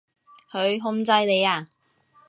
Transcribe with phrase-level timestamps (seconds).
[0.51, 1.67] 佢控制你呀？